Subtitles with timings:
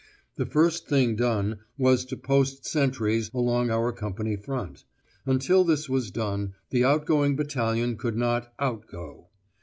[0.35, 4.83] The first thing done was to post sentries along our company front:
[5.27, 9.27] until this was done the outgoing battalion could not 'out go.